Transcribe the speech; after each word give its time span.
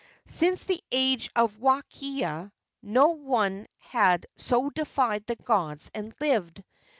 Since 0.25 0.63
the 0.63 0.81
age 0.91 1.29
of 1.35 1.59
Wakea 1.59 2.51
no 2.81 3.07
one 3.09 3.67
had 3.77 4.25
so 4.35 4.71
defied 4.71 5.27
the 5.27 5.35
gods 5.35 5.91
and 5.93 6.11
lived. 6.19 6.63